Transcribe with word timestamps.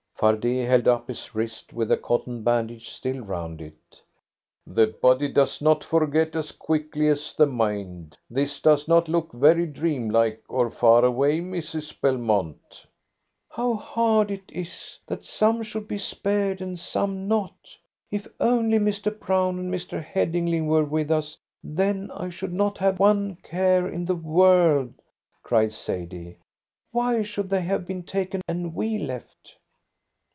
Fardet 0.21 0.67
held 0.67 0.87
up 0.87 1.07
his 1.07 1.33
wrist 1.33 1.73
with 1.73 1.91
a 1.91 1.97
cotton 1.97 2.43
bandage 2.43 2.89
still 2.91 3.21
round 3.21 3.59
it. 3.59 3.99
"The 4.67 4.85
body 4.85 5.27
does 5.27 5.63
not 5.63 5.83
forget 5.83 6.35
as 6.35 6.51
quickly 6.51 7.07
as 7.07 7.33
the 7.33 7.47
mind. 7.47 8.15
This 8.29 8.59
does 8.61 8.87
not 8.87 9.07
look 9.09 9.33
very 9.33 9.65
dream 9.65 10.11
like 10.11 10.43
or 10.47 10.69
far 10.69 11.03
away, 11.03 11.39
Mrs. 11.41 11.99
Belmont." 11.99 12.85
"How 13.49 13.73
hard 13.73 14.29
it 14.29 14.43
is 14.49 14.99
that 15.07 15.25
some 15.25 15.63
should 15.63 15.87
be 15.87 15.97
spared, 15.97 16.61
and 16.61 16.77
some 16.77 17.27
not! 17.27 17.75
If 18.11 18.27
only 18.39 18.77
Mr. 18.77 19.19
Brown 19.19 19.57
and 19.57 19.73
Mr. 19.73 20.03
Headingly 20.03 20.61
were 20.61 20.85
with 20.85 21.09
us, 21.09 21.39
then 21.63 22.11
I 22.11 22.29
should 22.29 22.53
not 22.53 22.77
have 22.77 22.99
one 22.99 23.37
care 23.37 23.87
in 23.87 24.05
the 24.05 24.15
world," 24.15 24.93
cried 25.41 25.73
Sadie. 25.73 26.37
"Why 26.91 27.23
should 27.23 27.49
they 27.49 27.61
have 27.61 27.87
been 27.87 28.03
taken, 28.03 28.41
and 28.47 28.75
we 28.75 28.99
left?" 28.99 29.57